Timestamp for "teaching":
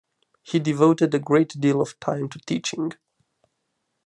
2.39-2.93